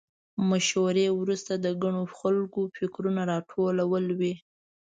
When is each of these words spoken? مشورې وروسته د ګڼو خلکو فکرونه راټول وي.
مشورې 0.49 1.05
وروسته 1.19 1.53
د 1.57 1.67
ګڼو 1.83 2.03
خلکو 2.17 2.61
فکرونه 2.77 3.21
راټول 3.31 4.05
وي. 4.19 4.33